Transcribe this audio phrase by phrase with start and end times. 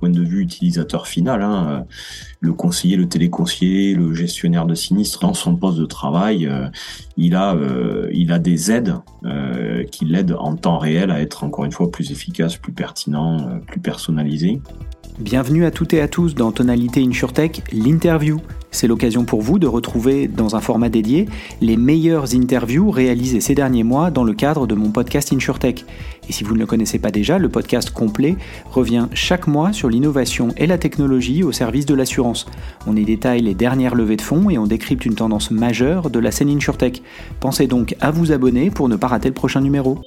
[0.00, 1.42] point de vue utilisateur final.
[1.42, 1.84] Hein,
[2.40, 6.50] le conseiller, le téléconseiller, le gestionnaire de sinistre, dans son poste de travail,
[7.16, 7.54] il a,
[8.12, 8.94] il a des aides
[9.92, 13.80] qui l'aident en temps réel à être encore une fois plus efficace, plus pertinent, plus
[13.80, 14.60] personnalisé.
[15.18, 18.40] Bienvenue à toutes et à tous dans Tonalité InsurTech, l'interview.
[18.70, 21.28] C'est l'occasion pour vous de retrouver dans un format dédié
[21.60, 25.84] les meilleures interviews réalisées ces derniers mois dans le cadre de mon podcast InsurTech.
[26.28, 28.36] Et si vous ne le connaissez pas déjà, le podcast complet
[28.70, 32.46] revient chaque mois sur l'innovation et la technologie au service de l'assurance.
[32.86, 36.18] On y détaille les dernières levées de fonds et on décrypte une tendance majeure de
[36.18, 37.02] la scène InsurTech.
[37.40, 39.98] Pensez donc à vous abonner pour ne pas rater le prochain numéro.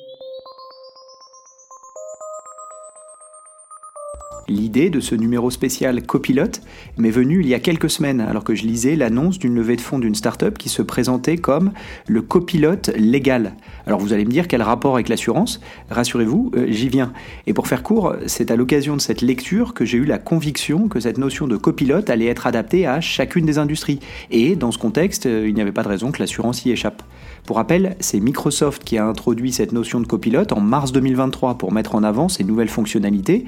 [4.49, 6.61] L'idée de ce numéro spécial copilote
[6.97, 9.81] m'est venue il y a quelques semaines alors que je lisais l'annonce d'une levée de
[9.81, 11.71] fonds d'une start-up qui se présentait comme
[12.07, 13.53] le copilote légal.
[13.88, 15.61] Alors vous allez me dire quel rapport avec l'assurance?
[15.89, 17.13] Rassurez-vous, euh, j'y viens.
[17.47, 20.89] Et pour faire court, c'est à l'occasion de cette lecture que j'ai eu la conviction
[20.89, 24.02] que cette notion de copilote allait être adaptée à chacune des industries.
[24.30, 27.02] Et dans ce contexte, euh, il n'y avait pas de raison que l'assurance y échappe.
[27.45, 31.73] Pour rappel, c'est Microsoft qui a introduit cette notion de copilote en mars 2023 pour
[31.73, 33.45] mettre en avant ces nouvelles fonctionnalités,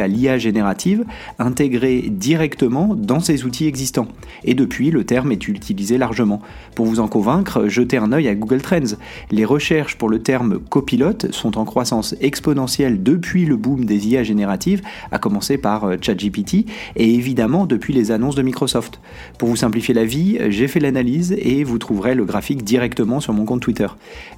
[0.00, 1.04] à l'IA générative,
[1.38, 4.08] intégrées directement dans ses outils existants.
[4.44, 6.40] Et depuis, le terme est utilisé largement.
[6.74, 8.96] Pour vous en convaincre, jetez un œil à Google Trends.
[9.30, 14.22] Les recherches pour le terme copilote sont en croissance exponentielle depuis le boom des IA
[14.22, 16.66] génératives, à commencer par euh, ChatGPT,
[16.96, 19.00] et évidemment depuis les annonces de Microsoft.
[19.38, 23.32] Pour vous simplifier la vie, j'ai fait l'analyse et vous trouverez le graphique directement sur
[23.32, 23.88] mon compte Twitter.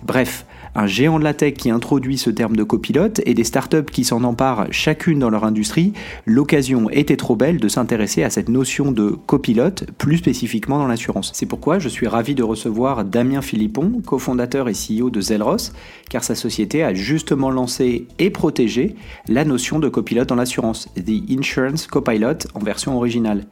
[0.05, 3.91] Bref, un géant de la tech qui introduit ce terme de copilote et des startups
[3.91, 5.93] qui s'en emparent chacune dans leur industrie,
[6.27, 11.33] l'occasion était trop belle de s'intéresser à cette notion de copilote, plus spécifiquement dans l'assurance.
[11.35, 15.73] C'est pourquoi je suis ravi de recevoir Damien Philippon, cofondateur et CEO de Zelros,
[16.11, 18.97] car sa société a justement lancé et protégé
[19.29, 23.47] la notion de copilote dans l'assurance, The Insurance Copilot en version originale.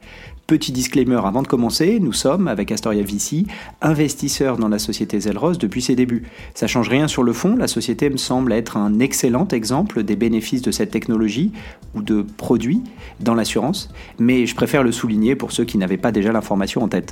[0.47, 3.45] Petit disclaimer avant de commencer, nous sommes, avec Astoria VC,
[3.81, 6.23] investisseurs dans la société Zelros depuis ses débuts.
[6.53, 10.15] Ça change rien sur le fond, la société me semble être un excellent exemple des
[10.15, 11.51] bénéfices de cette technologie
[11.95, 12.81] ou de produits
[13.19, 16.87] dans l'assurance, mais je préfère le souligner pour ceux qui n'avaient pas déjà l'information en
[16.87, 17.11] tête.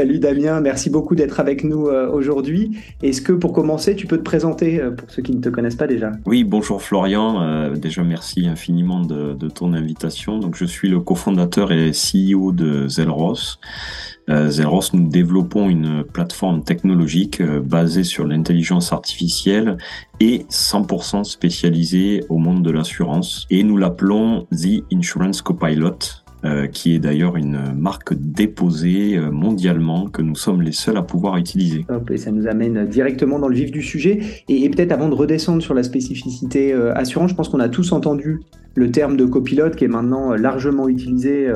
[0.00, 2.70] Salut Damien, merci beaucoup d'être avec nous euh, aujourd'hui.
[3.02, 5.76] Est-ce que pour commencer, tu peux te présenter euh, pour ceux qui ne te connaissent
[5.76, 6.12] pas déjà?
[6.24, 7.42] Oui, bonjour Florian.
[7.42, 10.38] Euh, déjà, merci infiniment de, ton invitation.
[10.38, 13.58] Donc, je suis le cofondateur et CEO de Zelros.
[14.26, 19.76] Zelros, nous développons une plateforme technologique basée sur l'intelligence artificielle
[20.20, 23.46] et 100% spécialisée au monde de l'assurance.
[23.50, 26.22] Et nous l'appelons The Insurance Copilot.
[26.42, 31.02] Euh, qui est d'ailleurs une marque déposée euh, mondialement que nous sommes les seuls à
[31.02, 31.84] pouvoir utiliser.
[32.10, 34.20] et ça nous amène directement dans le vif du sujet.
[34.48, 37.92] Et, peut-être avant de redescendre sur la spécificité euh, assurance, je pense qu'on a tous
[37.92, 38.40] entendu
[38.74, 41.52] le terme de copilote qui est maintenant largement utilisé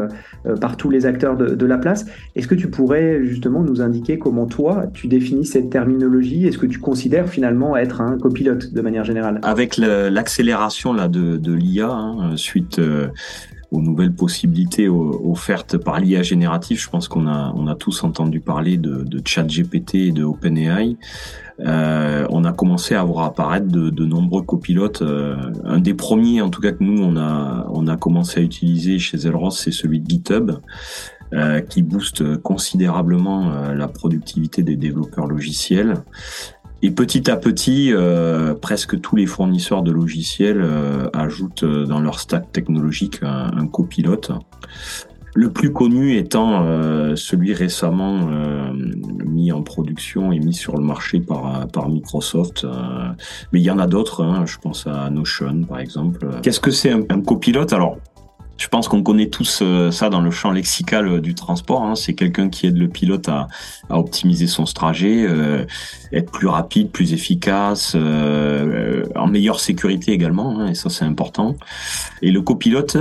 [0.61, 2.07] par tous les acteurs de, de la place.
[2.35, 6.45] Est-ce que tu pourrais justement nous indiquer comment toi tu définis cette terminologie?
[6.49, 9.39] Est-ce que tu considères finalement être un copilote de manière générale?
[9.45, 12.81] Avec l'accélération là de, de l'IA hein, suite
[13.75, 16.81] aux nouvelles possibilités offertes par l'IA générative.
[16.81, 20.97] Je pense qu'on a, on a tous entendu parler de, de ChatGPT et de OpenAI.
[21.61, 25.03] Euh, on a commencé à voir apparaître de, nombreux copilotes.
[25.03, 28.43] Euh, un des premiers, en tout cas que nous on a, on a commencé à
[28.43, 30.53] utiliser chez Zelros, c'est celui de GitHub.
[31.33, 36.05] Euh, qui booste considérablement la productivité des développeurs logiciels.
[36.85, 41.99] Et petit à petit, euh, presque tous les fournisseurs de logiciels euh, ajoutent euh, dans
[41.99, 44.33] leur stack technologique un, copilote.
[45.35, 46.63] Le plus connu étant
[47.17, 48.29] celui récemment
[49.25, 52.65] mis en production et mis sur le marché par, par Microsoft.
[53.53, 56.29] mais il y en a d'autres, hein, je pense à Notion par exemple.
[56.43, 57.73] Qu'est-ce que c'est un, un copilote?
[57.73, 57.99] Alors,
[58.57, 61.83] je pense qu'on connaît tous euh, ça dans le champ lexical euh, du transport.
[61.83, 61.95] Hein.
[61.97, 63.49] C'est quelqu'un qui aide le pilote à,
[63.91, 65.65] optimiser son trajet, euh,
[66.13, 70.61] être plus rapide, plus efficace, en meilleure sécurité également.
[70.61, 71.57] Hein, et ça, c'est important.
[72.23, 72.97] Et le copilote,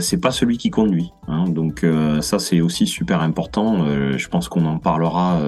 [0.00, 1.12] c'est pas celui qui conduit.
[1.28, 1.48] Hein.
[1.48, 1.84] donc
[2.20, 3.86] ça, c'est aussi super important.
[4.16, 5.40] je pense qu'on en parlera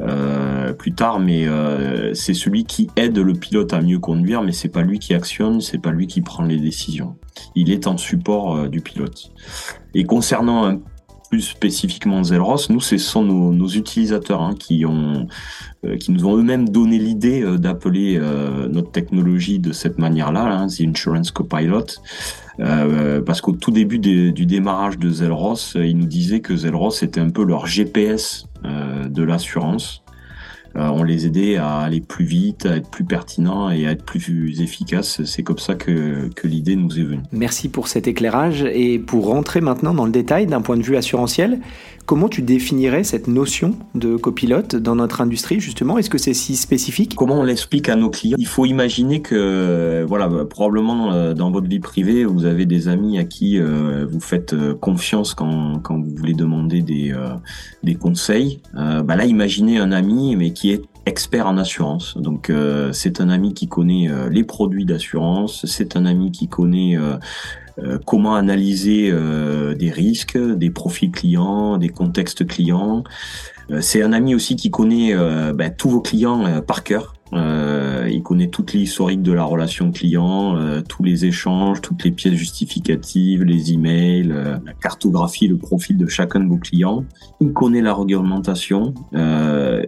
[0.00, 4.50] euh, plus tard, mais euh, c'est celui qui aide le pilote à mieux conduire, mais
[4.50, 7.16] c'est pas lui qui actionne, c'est pas lui qui prend les décisions.
[7.54, 9.30] Il est en support euh, du pilote.
[9.94, 10.80] Et concernant
[11.30, 15.26] plus spécifiquement Zelros, nous ce sont nos, utilisateurs hein, qui ont
[15.98, 18.20] qui nous ont eux-mêmes donné l'idée d'appeler
[18.70, 21.86] notre technologie de cette manière-là, hein, The Insurance Copilot.
[22.58, 27.30] parce qu'au tout début du démarrage de Zelros, ils nous disaient que Zelros était un
[27.30, 30.03] peu leur GPS euh, de l'assurance.
[30.76, 34.60] On les aidait à aller plus vite, à être plus pertinent et à être plus
[34.60, 35.22] efficace.
[35.24, 37.22] C'est comme ça que, que l'idée nous est venue.
[37.32, 40.96] Merci pour cet éclairage et pour rentrer maintenant dans le détail d'un point de vue
[40.96, 41.60] assurantiel,
[42.06, 45.96] Comment tu définirais cette notion de copilote dans notre industrie justement?
[45.96, 47.14] Est-ce que c'est si spécifique?
[47.16, 48.36] Comment on l'explique à nos clients?
[48.38, 53.18] Il faut imaginer que, voilà, probablement euh, dans votre vie privée, vous avez des amis
[53.18, 57.14] à qui euh, vous faites euh, confiance quand, quand vous voulez demander des,
[57.82, 58.60] des conseils.
[58.74, 62.16] bah là, imaginez un ami mais qui est expert en assurance.
[62.16, 62.50] Donc
[62.92, 66.96] c'est un ami qui connaît les produits d'assurance, c'est un ami qui connaît
[67.78, 73.02] euh, comment analyser euh, des risques, des profils clients, des contextes clients.
[73.70, 75.14] Euh, c'est un ami aussi qui connaît
[75.54, 77.13] ben, tous vos clients par cœur.
[77.32, 82.10] Euh, il connaît toute l'historique de la relation client, euh, tous les échanges, toutes les
[82.10, 87.04] pièces justificatives, les emails, euh, la cartographie, le profil de chacun de vos clients.
[87.40, 88.94] Il connaît la réglementation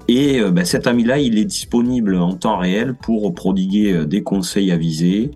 [0.09, 5.31] et ben, cet ami-là, il est disponible en temps réel pour prodiguer des conseils avisés,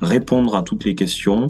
[0.00, 1.48] répondre à toutes les questions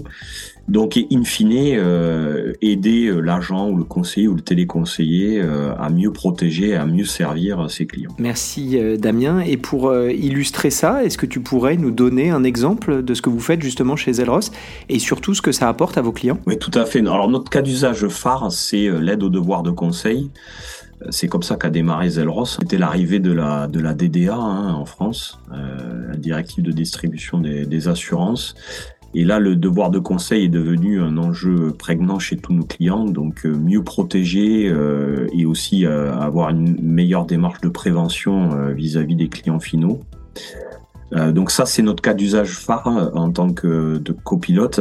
[0.69, 5.91] donc, in fine, euh, aider euh, l'agent ou le conseiller ou le téléconseiller euh, à
[5.91, 8.11] mieux protéger, à mieux servir ses clients.
[8.19, 9.41] Merci Damien.
[9.41, 13.31] Et pour illustrer ça, est-ce que tu pourrais nous donner un exemple de ce que
[13.31, 14.41] vous faites justement chez Zelros
[14.89, 16.39] et surtout ce que ça apporte à vos clients?
[16.47, 17.01] Oui, tout à fait.
[17.01, 20.31] Alors, notre cas d'usage phare, c'est l'aide aux devoirs de conseil.
[21.11, 22.47] C'est comme ça qu'a démarré Zelros.
[22.47, 27.67] C'était l'arrivée de la, de la DDA hein, en France, la directive de distribution des,
[27.67, 28.55] des assurances.
[29.19, 33.07] Et là, le devoir de conseil est devenu un enjeu prégnant chez tous nos clients,
[33.07, 39.17] donc euh, mieux protéger euh, et aussi euh, avoir une meilleure démarche de prévention vis-à-vis
[39.17, 40.01] des clients finaux.
[41.13, 44.81] donc ça, c'est notre cas d'usage phare en tant que copilote.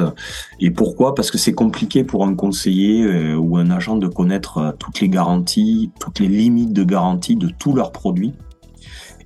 [0.60, 1.16] Et pourquoi?
[1.16, 5.92] Parce que c'est compliqué pour un conseiller ou un agent de connaître toutes les garanties,
[5.98, 8.34] toutes les limites de garantie de tous leurs produits.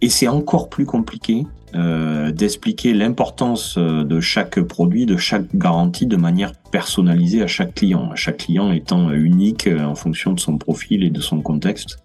[0.02, 6.08] Et c'est encore plus compliqué euh, d'expliquer l'importance euh, de chaque produit, de chaque garantie
[6.08, 10.58] de manière personnalisée à chaque client, chaque client étant unique euh, en fonction de son
[10.58, 12.00] profil et de son contexte.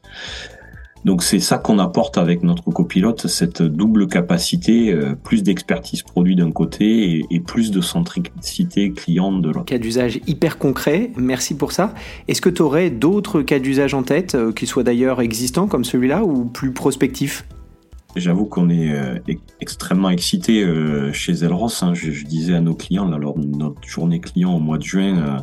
[1.06, 6.50] Donc c'est ça qu'on apporte avec notre copilote, cette double capacité, plus d'expertise produit d'un
[6.50, 9.66] côté et, plus de centricité client de l'autre.
[9.66, 11.92] Cas d'usage hyper concret, merci pour ça.
[12.26, 16.24] Est-ce que tu aurais d'autres cas d'usage en tête, qui soient d'ailleurs existants comme celui-là
[16.24, 17.44] ou plus prospectifs?
[18.16, 19.18] J'avoue qu'on est euh,
[19.60, 21.68] extrêmement excité euh, chez Elros.
[21.82, 21.94] Hein.
[21.94, 25.18] Je, je, disais à nos clients lors de notre journée client au mois de juin,
[25.18, 25.38] euh,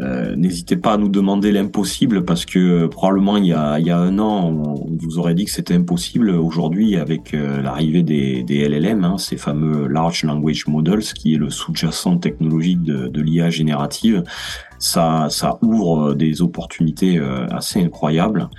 [0.00, 3.90] euh n'hésitez pas à nous demander l'impossible parce que probablement il y a, il y
[3.90, 6.30] a un an on, vous aurait dit que c'était impossible.
[6.30, 11.50] Aujourd'hui, avec l'arrivée des, des, LLM, hein, ces fameux Large Language Models, qui est le
[11.50, 14.24] sous-jacent technologique de, de l'IA générative,
[14.78, 17.18] ça, ça ouvre des opportunités
[17.50, 18.50] assez incroyables.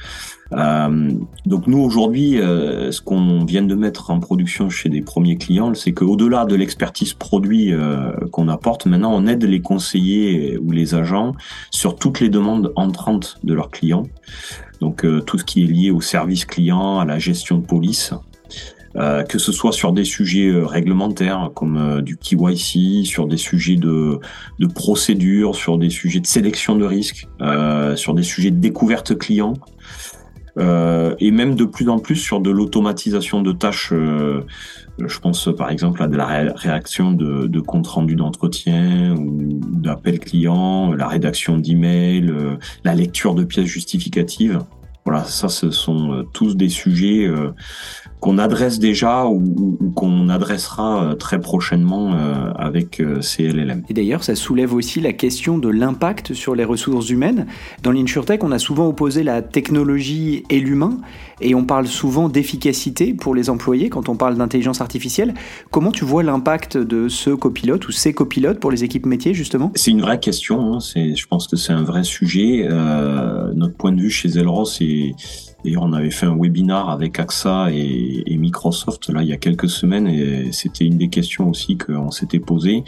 [0.54, 1.12] Euh,
[1.46, 5.74] donc nous aujourd'hui, euh, ce qu'on vient de mettre en production chez des premiers clients,
[5.74, 10.96] c'est qu'au-delà de l'expertise produit euh, qu'on apporte, maintenant on aide les conseillers ou les
[10.96, 11.34] agents
[11.72, 14.04] sur toutes les demandes entrantes de leurs clients.
[14.82, 18.14] Donc tout ce qui est lié au service client, à la gestion de police.
[18.96, 24.20] Euh, que ce soit sur des sujets réglementaires comme du KYC, sur des sujets de,
[24.58, 27.28] de procédure, sur des sujets de sélection de risques,
[27.96, 29.54] sur des sujets de découverte client.
[30.60, 33.92] Euh, et même de plus en plus sur de l'automatisation de tâches.
[33.94, 34.42] Euh,
[35.00, 40.92] je pense par exemple à de la réaction de, comptes rendus d'entretien ou d'appels clients,
[40.92, 44.60] la rédaction d'emails, euh, la lecture de pièces justificatives.
[45.06, 47.32] Voilà, ça, ce sont tous des sujets
[48.20, 53.84] qu'on adresse déjà ou, qu'on adressera euh, très prochainement euh, avec euh, CLLM.
[53.90, 57.46] Et d'ailleurs, ça soulève aussi la question de l'impact sur les ressources humaines.
[57.82, 60.98] Dans l'InsurTech, on a souvent opposé la technologie et l'humain,
[61.42, 65.34] et on parle souvent d'efficacité pour les employés quand on parle d'intelligence artificielle.
[65.72, 69.72] Comment tu vois l'impact de ce copilote ou ces copilotes pour les équipes métiers, justement?
[69.76, 70.80] C'est une vraie question, hein.
[70.80, 72.68] je pense que c'est un vrai sujet.
[73.56, 75.14] notre point de vue chez Zelros, c'est
[75.64, 79.38] D'ailleurs, on avait fait un webinar avec AXA et, et, Microsoft là il y a
[79.38, 82.84] quelques semaines et c'était une des questions aussi qu'on s'était posé.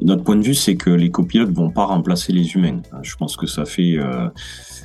[0.00, 2.80] Notre point de vue, c'est que les copilotes vont pas remplacer les humains.
[3.02, 4.28] Je pense que ça fait euh,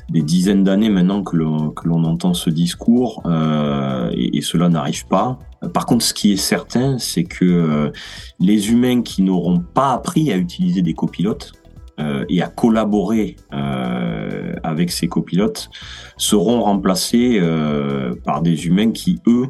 [0.10, 5.38] des dizaines d'années maintenant que l'on entend ce discours euh, et, cela n'arrive pas.
[5.74, 7.92] Par contre, ce qui est certain, c'est que euh,
[8.40, 11.54] les humains qui n'auront pas appris à utiliser des copilotes
[12.28, 13.36] et à collaborer
[14.64, 15.70] avec ces copilotes
[16.18, 19.48] seront remplacés euh, par des humains qui, eux,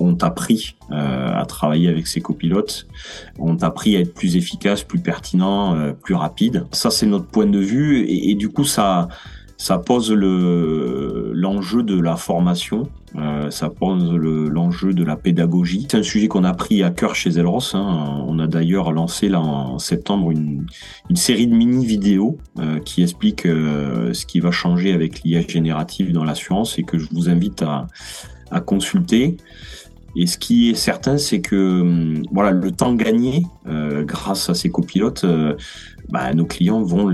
[0.00, 2.86] ont appris à travailler avec ces copilotes,
[3.38, 6.66] ont appris à être plus efficaces, plus pertinents, plus rapides.
[6.72, 9.08] Ça, c'est notre point de vue et du coup, ça
[9.62, 15.86] ça pose l'enjeu de la formation, euh, ça pose l'enjeu de la pédagogie.
[15.88, 17.76] C'est un sujet qu'on a pris à cœur chez Elros.
[17.76, 18.24] Hein.
[18.26, 20.66] On a d'ailleurs lancé là en septembre une,
[21.10, 25.42] une série de mini vidéos euh, qui explique euh, ce qui va changer avec l'IA
[25.42, 27.86] générative dans l'assurance et que je vous invite à,
[28.50, 29.36] à consulter.
[30.14, 34.54] Et ce qui est certain, c'est que hum, voilà, le temps gagné euh, grâce à
[34.54, 35.54] ces copilotes, euh,
[36.08, 37.08] bah, nos clients vont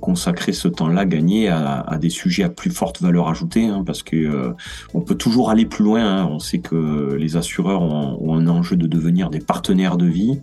[0.00, 4.02] consacrer ce temps-là gagné à, à, des sujets à plus forte valeur ajoutée, hein, parce
[4.02, 4.52] que euh,
[4.94, 6.04] on peut toujours aller plus loin.
[6.04, 6.28] Hein.
[6.30, 10.40] On sait que les assureurs ont, ont, un enjeu de devenir des partenaires de vie.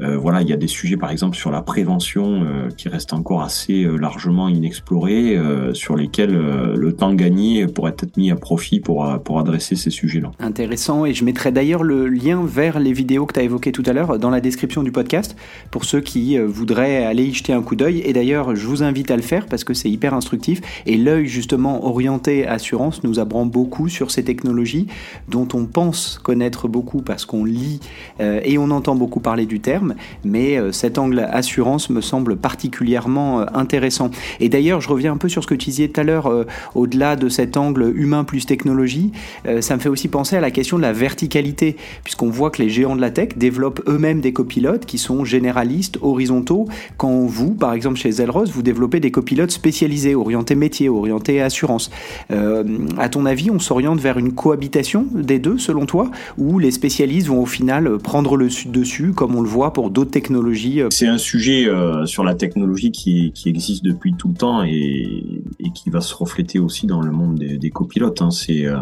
[0.00, 3.12] Euh, voilà, il y a des sujets par exemple sur la prévention euh, qui restent
[3.12, 5.38] encore assez euh, largement inexplorés,
[5.72, 10.30] sur lesquels le temps gagné pourrait être mis à profit pour, pour adresser ces sujets-là.
[10.40, 13.82] Intéressant, et je mettrai d'ailleurs le lien vers les vidéos que tu as évoquées tout
[13.86, 15.36] à l'heure dans la description du podcast
[15.70, 18.00] pour ceux qui voudraient aller y jeter un coup d'œil.
[18.00, 20.60] Et d'ailleurs, je vous invite à le faire parce que c'est hyper instructif.
[20.86, 24.86] Et l'œil justement orienté assurance nous apprend beaucoup sur ces technologies
[25.28, 27.80] dont on pense connaître beaucoup parce qu'on lit
[28.20, 29.85] et on entend beaucoup parler du terme
[30.24, 34.10] mais euh, cet angle assurance me semble particulièrement euh, intéressant.
[34.40, 36.46] Et d'ailleurs, je reviens un peu sur ce que tu disais tout à l'heure, euh,
[36.74, 39.12] au-delà de cet angle humain plus technologie,
[39.60, 42.68] ça me fait aussi penser à la question de la verticalité, puisqu'on voit que les
[42.68, 46.66] géants de la tech développent eux-mêmes des copilotes qui sont généralistes, horizontaux,
[46.96, 51.90] quand vous, par exemple chez Zelros, vous développez des copilotes spécialisés, orientés métier, orientés assurance.
[52.30, 57.28] à ton avis, on s'oriente vers une cohabitation des deux, selon toi, ou les spécialistes
[57.28, 60.88] vont au final prendre le dessus, comme on le voit d'autres technologies euh.
[60.90, 65.42] C'est un sujet euh, sur la technologie qui, existe depuis tout le temps et,
[65.74, 68.22] qui va se refléter aussi dans le monde des, copilotes.
[68.22, 68.30] Hein.
[68.30, 68.78] C'est euh,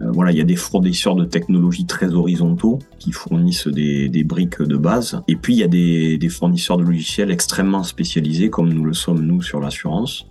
[0.00, 4.76] voilà, il y a des fournisseurs de technologies très horizontaux qui fournissent des, briques de
[4.76, 5.22] base.
[5.28, 9.20] Et puis il y a des, fournisseurs de logiciels extrêmement spécialisés, comme nous le sommes
[9.20, 10.26] nous sur l'assurance.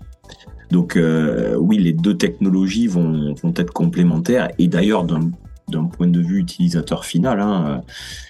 [0.71, 0.99] Donc
[1.59, 4.49] oui, les deux technologies vont, vont être complémentaires.
[4.57, 5.31] Et d'ailleurs, d'un
[5.69, 7.77] d'un point de vue utilisateur final, hein, euh,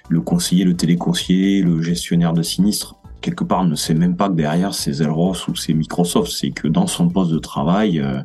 [0.10, 4.34] le conseiller, le téléconseiller, le gestionnaire de sinistre, quelque part ne sait même pas que
[4.34, 8.22] derrière c'est Zelros ou c'est Microsoft, c'est que dans son poste de travail, euh,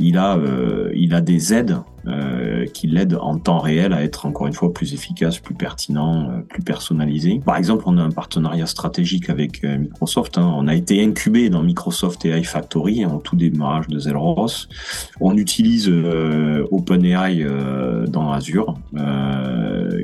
[0.00, 4.52] euh, il a des aides euh, qui l'aident en temps réel à être encore une
[4.52, 7.40] fois plus efficace, plus pertinent, euh, plus personnalisé.
[7.44, 10.38] Par exemple, on a un partenariat stratégique avec euh, Microsoft.
[10.38, 10.52] Hein.
[10.56, 14.68] On a été incubé dans Microsoft AI Factory en tout démarrage de Zelros.
[15.20, 15.88] On utilise
[16.70, 17.44] OpenAI
[18.08, 18.74] dans Azure,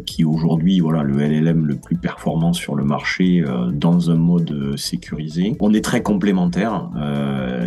[0.07, 5.57] qui aujourd'hui voilà le LLM le plus performant sur le marché dans un mode sécurisé.
[5.61, 6.91] On est très complémentaires.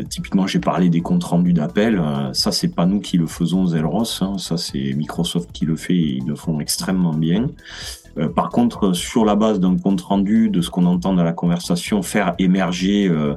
[0.09, 2.01] typiquement, j'ai parlé des comptes rendus d'appel.
[2.33, 4.23] ça, c'est pas nous qui le faisons, Zelros.
[4.37, 7.49] Ça, c'est Microsoft qui le fait et ils le font extrêmement bien.
[8.17, 11.33] Euh, par contre, sur la base d'un compte rendu, de ce qu'on entend dans la
[11.33, 13.35] conversation, faire émerger euh,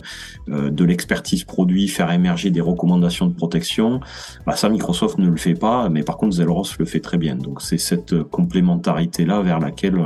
[0.49, 4.01] euh, de l'expertise produit, faire émerger des recommandations de protection,
[4.47, 7.37] bah ça Microsoft ne le fait pas, mais par contre Zelros le fait très bien.
[7.37, 10.01] Donc c'est cette complémentarité là vers laquelle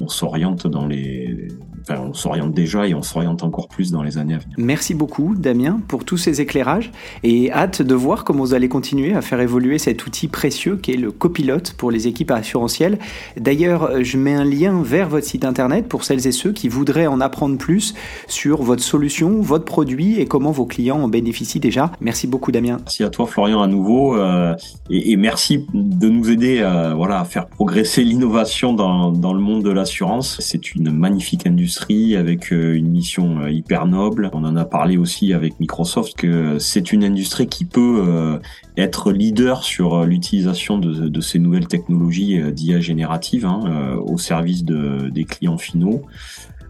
[0.00, 1.48] on s'oriente dans les
[1.90, 4.56] on s'oriente déjà et on s'oriente encore plus dans les années à venir.
[4.58, 9.14] Merci beaucoup Damien pour tous ces éclairages et hâte de voir comment vous allez continuer
[9.14, 12.98] à faire évoluer cet outil précieux qui est le copilote pour les équipes assurantielles.
[13.36, 17.06] D'ailleurs, je mets un lien vers votre site internet pour celles et ceux qui voudraient
[17.06, 17.94] en apprendre plus
[18.28, 21.90] sur votre solution, votre produit et comment vos clients en bénéficient déjà.
[22.00, 22.78] Merci beaucoup Damien.
[22.80, 24.54] Merci à toi Florian à nouveau euh,
[24.90, 29.62] et, merci de nous aider à, voilà, à faire progresser l'innovation dans, dans le monde
[29.62, 30.38] de l'assurance.
[30.40, 31.71] C'est une magnifique industrie
[32.16, 34.30] avec euh, une mission euh, hyper noble.
[34.32, 38.38] On en a parlé aussi avec Microsoft que c'est une industrie qui peut euh,
[38.76, 45.24] être leader sur l'utilisation de, ces nouvelles technologies d'IA générative hein, au service de, des
[45.24, 46.02] clients finaux.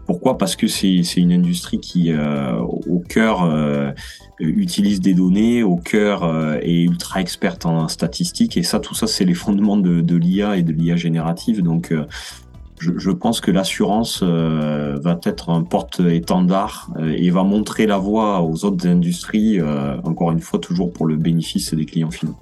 [0.05, 0.37] Pourquoi?
[0.37, 3.49] Parce que c'est une industrie qui, au cœur,
[4.39, 8.57] utilise des données, au cœur est ultra experte en statistiques.
[8.57, 11.61] Et ça, tout ça, c'est les fondements de, de l'IA et de l'IA générative.
[11.61, 11.93] Donc,
[12.97, 18.41] je, pense que l'assurance euh, va être un porte-étendard euh, et va montrer la voie
[18.41, 22.35] aux autres industries, euh, encore une fois, toujours pour le bénéfice des clients finaux.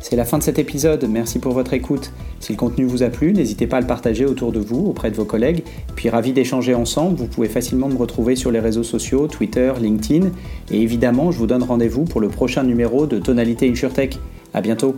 [0.00, 2.12] C'est la fin de cet épisode, merci pour votre écoute.
[2.38, 5.10] Si le contenu vous a plu, n'hésitez pas à le partager autour de vous, auprès
[5.10, 5.64] de vos collègues.
[5.96, 10.28] Puis ravi d'échanger ensemble, vous pouvez facilement me retrouver sur les réseaux sociaux, Twitter, LinkedIn.
[10.70, 14.20] Et évidemment, je vous donne rendez-vous pour le prochain numéro de Tonalité InsurTech.
[14.54, 14.94] À bientôt